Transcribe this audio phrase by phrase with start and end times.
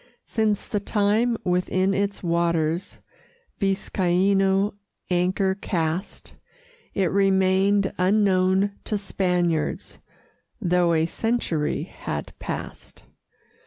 [0.25, 2.97] Since the time within its waters
[3.59, 4.73] Viscaino
[5.11, 6.33] anchor cast,
[6.95, 9.99] It remained unknown to Spaniards,
[10.59, 13.03] Though a century had passed.